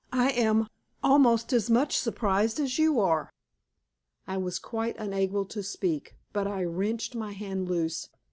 I 0.13 0.31
am 0.31 0.67
almost 1.03 1.53
as 1.53 1.69
much 1.69 1.95
surprised 1.95 2.59
as 2.59 2.79
you 2.79 2.99
are." 2.99 3.29
I 4.25 4.35
was 4.35 4.57
quite 4.57 4.97
unable 4.97 5.45
to 5.45 5.61
speak, 5.61 6.15
but 6.33 6.47
I 6.47 6.63
wrenched 6.63 7.13
my 7.13 7.33
hand 7.33 7.69
loose. 7.69 8.09